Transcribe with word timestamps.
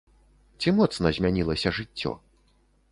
Ці 0.63 0.73
моцна 0.79 1.07
змянілася 1.19 1.77
жыццё? 1.81 2.11